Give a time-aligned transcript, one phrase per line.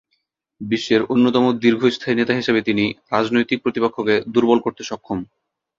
[0.61, 5.19] বিশ্বের অন্যতম দীর্ঘস্থায়ী নেতা হিসেবে তিনি রাজনৈতিক প্রতিপক্ষকে দূর্বল করতে সক্ষম।